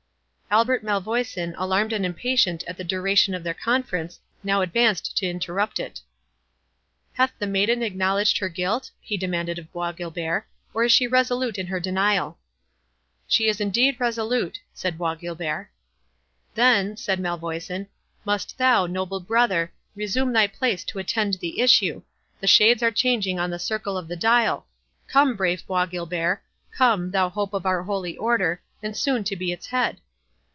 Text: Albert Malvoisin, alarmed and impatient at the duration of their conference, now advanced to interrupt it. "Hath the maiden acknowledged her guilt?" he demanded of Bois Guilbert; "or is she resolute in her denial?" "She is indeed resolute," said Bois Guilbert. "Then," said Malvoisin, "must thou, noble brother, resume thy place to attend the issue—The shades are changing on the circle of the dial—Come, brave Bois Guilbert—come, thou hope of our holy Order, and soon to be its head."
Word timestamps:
Albert 0.53 0.83
Malvoisin, 0.83 1.53
alarmed 1.57 1.93
and 1.93 2.05
impatient 2.05 2.61
at 2.67 2.75
the 2.75 2.83
duration 2.83 3.33
of 3.33 3.41
their 3.41 3.53
conference, 3.53 4.19
now 4.43 4.59
advanced 4.59 5.15
to 5.17 5.25
interrupt 5.25 5.79
it. 5.79 6.01
"Hath 7.13 7.31
the 7.39 7.47
maiden 7.47 7.81
acknowledged 7.81 8.37
her 8.39 8.49
guilt?" 8.49 8.91
he 8.99 9.15
demanded 9.15 9.57
of 9.57 9.71
Bois 9.71 9.93
Guilbert; 9.93 10.45
"or 10.73 10.83
is 10.83 10.91
she 10.91 11.07
resolute 11.07 11.57
in 11.57 11.67
her 11.67 11.79
denial?" 11.79 12.37
"She 13.29 13.47
is 13.47 13.61
indeed 13.61 13.95
resolute," 13.97 14.59
said 14.73 14.97
Bois 14.97 15.15
Guilbert. 15.15 15.69
"Then," 16.53 16.97
said 16.97 17.17
Malvoisin, 17.21 17.87
"must 18.25 18.57
thou, 18.57 18.85
noble 18.87 19.21
brother, 19.21 19.71
resume 19.95 20.33
thy 20.33 20.47
place 20.47 20.83
to 20.83 20.99
attend 20.99 21.35
the 21.35 21.61
issue—The 21.61 22.47
shades 22.47 22.83
are 22.83 22.91
changing 22.91 23.39
on 23.39 23.51
the 23.51 23.57
circle 23.57 23.97
of 23.97 24.09
the 24.09 24.17
dial—Come, 24.17 25.37
brave 25.37 25.65
Bois 25.65 25.85
Guilbert—come, 25.85 27.11
thou 27.11 27.29
hope 27.29 27.53
of 27.53 27.65
our 27.65 27.83
holy 27.83 28.17
Order, 28.17 28.61
and 28.83 28.97
soon 28.97 29.23
to 29.23 29.37
be 29.37 29.53
its 29.53 29.67
head." 29.67 30.01